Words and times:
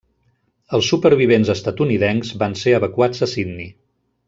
Els 0.77 0.87
supervivents 0.93 1.51
estatunidencs 1.55 2.33
van 2.45 2.57
ser 2.63 2.75
evacuats 2.79 3.23
a 3.27 3.31
Sydney. 3.37 3.71